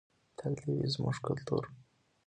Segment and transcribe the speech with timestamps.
[0.37, 1.63] تل دې وي زموږ کلتور.